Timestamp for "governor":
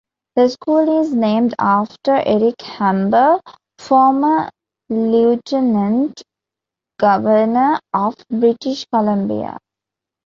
6.97-7.79